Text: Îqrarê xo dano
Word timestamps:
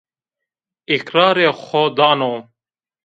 Îqrarê 0.95 1.47
xo 1.63 1.81
dano 1.97 2.33